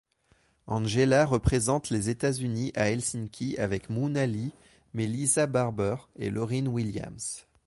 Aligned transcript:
Angela 0.65 1.27
représente 1.27 1.91
les 1.91 2.09
États-Unis 2.09 2.71
à 2.75 2.89
Helsinki 2.89 3.55
avec 3.59 3.91
Muna 3.91 4.25
Lee, 4.25 4.51
Me'Lisa 4.95 5.45
Barber 5.45 5.95
et 6.15 6.31
Lauryn 6.31 6.65
Williams. 6.65 7.45